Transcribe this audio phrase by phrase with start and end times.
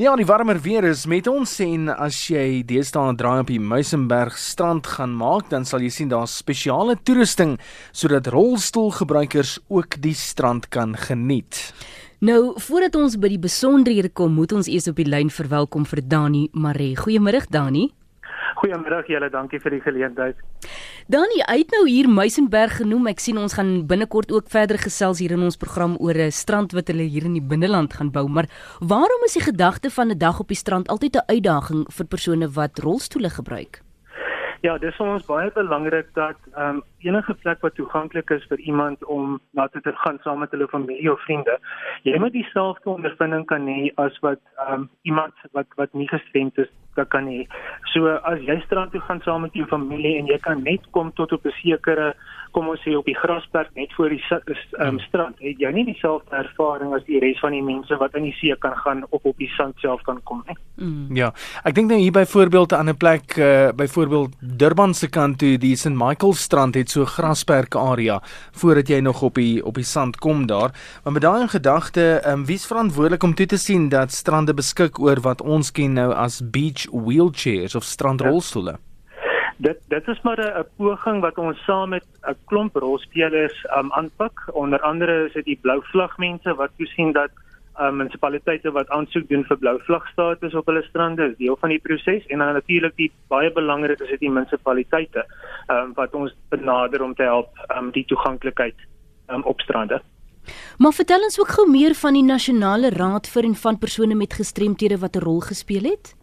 [0.00, 3.60] Ja, die warmer weer is met ons en as jy deesdae 'n draai op die
[3.60, 7.58] Muizenberg strand gaan maak, dan sal jy sien daar's spesiale toerusting
[7.92, 11.74] sodat rolstoelgebruikers ook die strand kan geniet.
[12.20, 16.00] Nou, voordat ons by die besonderhede kom, moet ons eers op die lyn verwelkom vir
[16.08, 16.96] Dani Maree.
[16.96, 17.92] Goeiemôre Dani.
[18.62, 20.42] Goeiemiddag julle, dankie vir die geleentheid.
[21.10, 23.08] Dani, uit nou hier Muizenberg genoem.
[23.10, 26.70] Ek sien ons gaan binnekort ook verder gesels hier in ons program oor 'n strand
[26.70, 28.28] wat hulle hier in die binneland gaan bou.
[28.28, 28.46] Maar
[28.78, 32.48] waarom is die gedagte van 'n dag op die strand altyd 'n uitdaging vir persone
[32.54, 33.82] wat rolstoele gebruik?
[34.62, 38.60] Ja, dis vir ons baie belangrik dat ehm um, enige plek wat toeganklik is vir
[38.60, 41.58] iemand om na toe te gaan saam met hulle familie of vriende,
[42.02, 46.70] jy moet dieselfde ondervinding kan hê as wat um, iemand wat wat nie gestremd is
[46.94, 47.46] dat kan hê.
[47.92, 51.12] So as jy strand toe gaan saam met jou familie en jy kan net kom
[51.16, 52.14] tot op 'n sekere
[52.52, 54.20] kom ons sê op die grasperk net voor die
[54.84, 58.28] um, strand, het jy nie dieselfde ervaring as die res van die mense wat in
[58.28, 60.56] die see kan gaan of op die sand self kan kom nie.
[60.76, 61.16] Mm.
[61.16, 61.32] Ja,
[61.64, 65.76] ek dink nou hier byvoorbeeld 'n ander plek, uh, byvoorbeeld Durban se kant toe, die
[65.76, 68.20] St Michael strand het so grasperk area
[68.60, 70.76] voordat jy nog op die op die sand kom daar.
[71.04, 75.20] Maar met daai gedagte, um, wie's verantwoordelik om toe te sien dat strande beskik oor
[75.20, 78.76] wat ons ken nou as beach wheelchairs of strandrolstoele.
[78.78, 78.88] Ja.
[79.62, 84.32] Dit dit is maar 'n poging wat ons saam met 'n klomp rolspelers um, aanpak.
[84.52, 87.30] Onder andere is dit die blou vlag mense wat toesien dat
[87.80, 91.74] um, munisipaliteite wat aansoek doen vir blou vlag status op hulle strande is deel van
[91.74, 95.26] die proses en dan natuurlik die baie belangrik is dit die munisipaliteite
[95.68, 98.76] um, wat ons benader om te help um, die toeganklikheid
[99.28, 100.02] um, op strande.
[100.78, 104.34] Maar vertel ons ook gou meer van die nasionale raad vir en van persone met
[104.34, 106.14] gestremthede wat 'n rol gespeel het.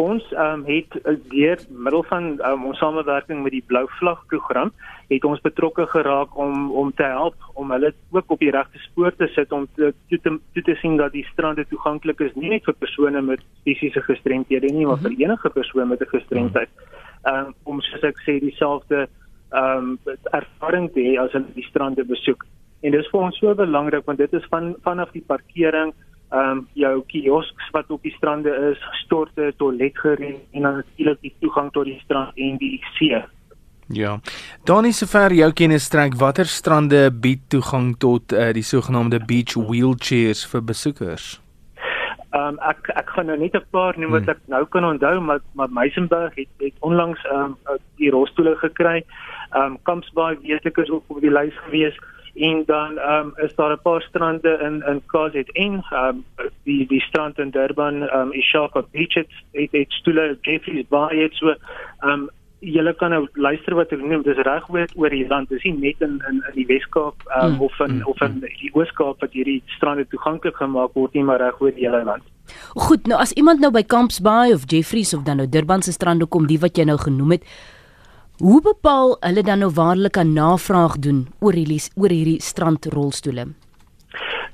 [0.00, 4.70] Ons um, het eh, deur middel van um, ons samewerking met die Blou Vlag program
[5.10, 9.12] het ons betrokke geraak om om te help om hulle ook op die regte spoor
[9.16, 12.54] te sit om te toe te, te, te sien dat die strande toeganklik is nie
[12.54, 15.26] net vir persone met fisiese gestremthede nie maar vir mhm.
[15.26, 16.70] enige persoon met 'n gestremdheid.
[17.28, 19.08] Um, om soos ek sê dieselfde
[19.52, 19.98] ehm um,
[20.32, 22.46] ervaring te hê as hulle die strande besoek.
[22.80, 25.92] En dit is vir ons so belangrik want dit is van vanaf die parkering
[26.30, 31.72] ehm um, jou kiosks wat op die strande is, storte, toiletgereed en natuurlik die toegang
[31.72, 33.18] tot die strand en die see.
[33.90, 34.20] Ja.
[34.64, 40.44] Donnie sover jou kennis strek, watter strande bied toegang tot uh, die sogenaamde beach wheelchairs
[40.52, 41.40] vir besoekers?
[42.30, 44.30] Ehm um, ek ek gaan nou net 'n paar noem wat hmm.
[44.30, 49.02] ek nou kan onthou, maar maar Meisenberg het het onlangs ehm um, die rolstoele gekry.
[49.50, 51.98] Ehm um, Kampsbaai weet ek is ook op die lys gewees
[52.34, 56.24] en dan ehm um, is daar 'n paar strande in in KZN ehm um,
[56.64, 61.22] die die strand in Durban ehm um, Ishaka Beach het het, het stoele Jeffreys Bay
[61.22, 62.30] het so ehm um,
[62.60, 65.72] julle kan nou luister wat ek noem dis reg oor oor die land dis nie
[65.72, 69.24] net in in, in die Weskaap um, mm, of in mm, of in die Ooskaap
[69.24, 72.22] wat hierdie strande toeganklik gemaak word nie maar reg oor die hele land.
[72.76, 75.92] Goed nou as iemand nou by Camps Bay of Jeffreys of dan nou Durban se
[75.92, 77.48] strande kom die wat jy nou genoem het
[78.40, 83.42] Hoe bepaal hulle dan nou waar hulle kan navraag doen oor hierdie oor hierdie strandrolstoele?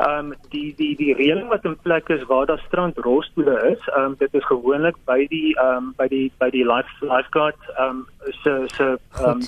[0.07, 4.09] Ehm um, die die die reëling wat in plek is waar daar strandrolstoele is, ehm
[4.09, 8.03] um, dit is gewoonlik by die ehm um, by die by die life lifeguard ehm
[8.03, 8.03] um,
[8.43, 8.89] se se
[9.23, 9.47] ehm um,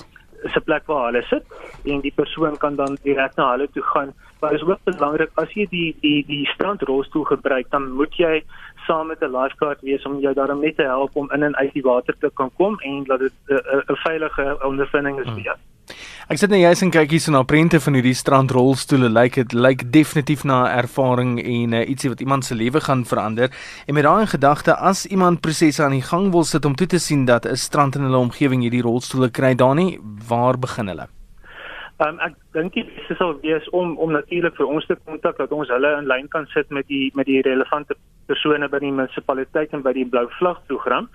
[0.53, 1.43] se plek waar hulle sit
[1.83, 4.15] en die persoon kan dan direk na hulle toe gaan.
[4.39, 8.37] Maar is ook belangrik as jy die die die strandrolstoel gebruik, dan moet jy
[8.89, 11.73] saam met 'n lifeguard wees om jou daarmee net te help om in en uit
[11.73, 15.57] die water te kan kom en dat dit 'n veilige ondervinding is vir jou.
[16.29, 19.09] Ek sit net jous en kyk hier so na prente van hierdie strandrolstoele.
[19.09, 23.05] Lyk dit lyk definitief na 'n ervaring en uh, ietsie wat iemand se lewe gaan
[23.05, 23.49] verander.
[23.87, 26.99] En met daai gedagte, as iemand prosesse aan die gang wil sit om toe te
[26.99, 31.18] sien dat 'n strand in hulle omgewing hierdie rolstoele kry, dan nie, waar begin hulle?
[31.99, 35.67] Um, ek dink dit sal wees om om natuurlik vir ons te kontak dat ons
[35.67, 37.97] hulle in lyn kan sit met die met die relevante
[38.31, 41.09] persone by die munisipaliteit en by die blou vlag program.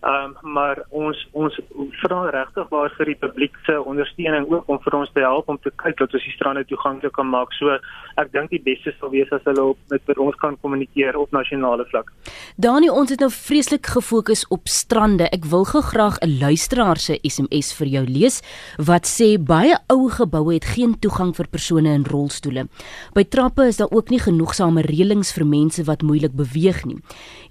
[0.00, 1.54] Ehm um, maar ons ons
[2.02, 5.58] vra regtig waar vir die publiek se ondersteuning ook om vir ons te help om
[5.58, 7.50] te kyk dat ons die strande toeganklik kan maak.
[7.58, 7.74] So
[8.22, 11.34] ek dink die beste sou wees as hulle op met vir ons kan kommunikeer op
[11.34, 12.12] nasionale vlak.
[12.56, 15.26] Dani, ons het nou vreeslik gefokus op strande.
[15.34, 18.42] Ek wil gou graag 'n luisteraar se SMS vir jou lees
[18.78, 22.68] wat sê baie ou geboue het geen toegang vir persone in rolstoele.
[23.14, 26.98] By trappe is daar ook nie genoegsame reëlings vir mense wat moeilik beweeg nie.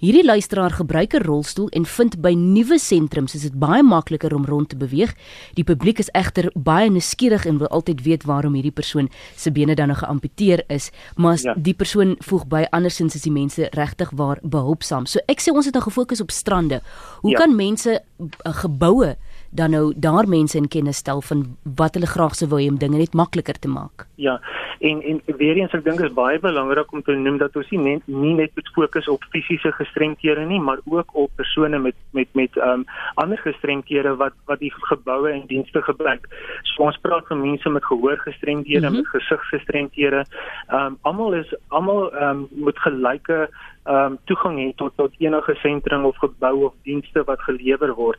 [0.00, 4.46] Hierdie luisteraar gebruik 'n rolstoel en vind by nuwe sentrums is dit baie makliker om
[4.46, 5.14] rond te beweeg.
[5.58, 9.74] Die publiek is egter baie nuuskierig en wil altyd weet waarom hierdie persoon se bene
[9.74, 11.54] dan nog geamputeer is, maar ja.
[11.54, 15.06] die persoon voeg by andersins is die mense regtig waar behulpsaam.
[15.06, 16.80] So ek sê ons het nou gefokus op strande.
[17.22, 17.42] Hoe ja.
[17.42, 18.28] kan mense uh,
[18.62, 19.16] geboue
[19.50, 22.78] dan nou daar mense in kennis stel van wat hulle graag sou wou hê om
[22.78, 24.06] dinge net makliker te maak.
[24.14, 24.40] Ja.
[24.78, 27.80] En en weer eens ek dink is baie belangrik om te noem dat ons nie
[27.80, 32.28] net nie net moet fokus op fisiese gestremthede nie, maar ook op persone met met
[32.32, 32.84] met ehm um,
[33.14, 36.28] ander gestremthede wat wat die geboue en dienste gebruik.
[36.62, 38.96] So ons praat van mense met gehoorgestremthede, mm -hmm.
[38.96, 40.24] met gesiggestremthede.
[40.68, 43.48] Ehm um, almal is almal ehm um, moet gelyke
[43.84, 48.18] ehm um, toegang hê tot tot enige sentrum of gebou of dienste wat gelewer word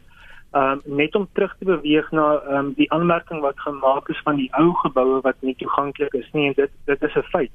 [0.52, 4.50] um, net om terug te beweeg na um, die aanmerking wat gemaak is van die
[4.52, 7.52] ou geboue wat nie toeganklik is nie en dit dit is 'n feit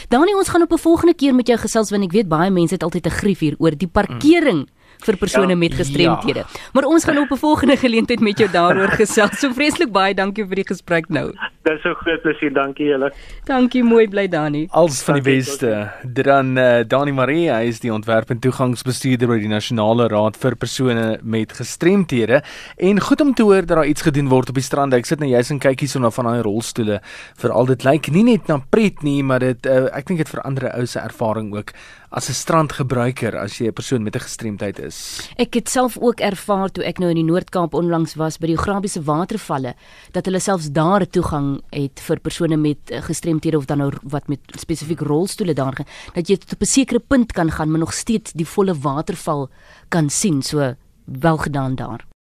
[0.09, 2.73] Dani, ons gaan op 'n volgende keer met jou gesels want ek weet baie mense
[2.73, 4.57] het altyd 'n grief hier oor die parkering.
[4.57, 4.67] Mm
[5.05, 6.45] vir persone ja, met gestremthede.
[6.45, 6.63] Ja.
[6.73, 9.39] Maar ons gaan op 'n volgende geleentheid met jou daaroor gesels.
[9.39, 11.33] So vreeslik baie dankie vir die gesprek nou.
[11.65, 13.11] Dis so groot plesier, dankie julle.
[13.45, 14.67] Dankie mooi bly Dani.
[14.69, 15.91] Als van die beste.
[16.03, 20.55] Dan uh, Dani Marie, hy is die ontwerp en toegangsbestuurder by die Nasionale Raad vir
[20.55, 22.43] persone met gestremthede.
[22.77, 24.95] En goed om te hoor dat daar iets gedoen word op die strande.
[25.01, 27.01] Ek sit nou juis en kyk hierson na van daai rolstoele.
[27.41, 30.69] Veral dit lyk nie net na pret nie, maar dit uh, ek dink dit verander
[30.69, 31.73] 'n ou se ervaring ook
[32.15, 34.84] as 'n strandgebruiker as jy 'n persoon met 'n gestremdheid is.
[35.37, 38.57] Ek het self ook ervaar toe ek nou in die Noord-Kaap onlangs was by die
[38.57, 39.75] Grabiese watervalle
[40.11, 44.27] dat hulle selfs daar toegang het vir persone met eh, gestremthede of dan nou wat
[44.27, 47.93] met spesifiek rolstoele daar dat jy tot op 'n sekere punt kan gaan maar nog
[47.93, 49.49] steeds die volle waterval
[49.89, 50.41] kan sien.
[50.41, 52.14] So wel gedaan daar.